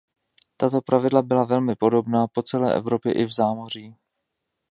[0.57, 3.95] Tato pravidla byla velmi podobná po celé Evropě i v zámoří.